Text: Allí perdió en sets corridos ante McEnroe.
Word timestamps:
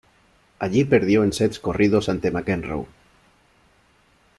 Allí 0.57 0.83
perdió 0.83 1.23
en 1.23 1.31
sets 1.31 1.59
corridos 1.59 2.09
ante 2.09 2.31
McEnroe. 2.31 2.87